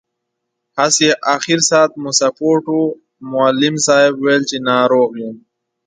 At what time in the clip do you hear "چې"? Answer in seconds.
4.49-4.57